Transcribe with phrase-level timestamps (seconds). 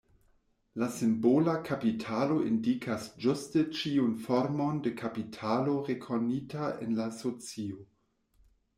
[0.83, 7.91] La simbola kapitalo indikas ĝuste ĉiun formon de kapitalo rekonita en la socio.